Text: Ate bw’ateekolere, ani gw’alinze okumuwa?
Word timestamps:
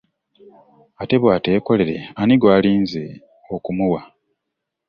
Ate 1.01 1.15
bw’ateekolere, 1.21 1.97
ani 2.19 2.35
gw’alinze 2.41 3.03
okumuwa? 3.55 4.01